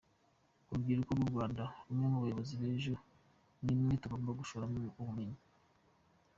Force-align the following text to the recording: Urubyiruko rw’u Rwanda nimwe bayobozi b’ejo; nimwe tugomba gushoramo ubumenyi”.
Urubyiruko 0.69 1.11
rw’u 1.17 1.29
Rwanda 1.31 1.63
nimwe 1.93 2.15
bayobozi 2.23 2.53
b’ejo; 2.61 2.95
nimwe 3.63 3.93
tugomba 4.01 4.37
gushoramo 4.39 4.79
ubumenyi”. 4.99 5.39